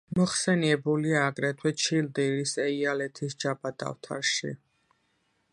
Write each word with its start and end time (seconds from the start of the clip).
მოხსენიებულია 0.17 1.19
აგრეთვე 1.31 1.73
ჩილდირის 1.83 2.55
ეიალეთის 2.65 3.39
ჯაბა 3.45 3.77
დავთარში. 3.85 4.57